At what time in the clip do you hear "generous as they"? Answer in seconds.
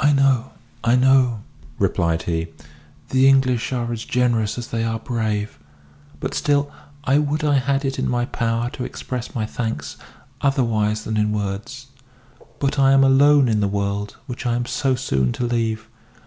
4.06-4.84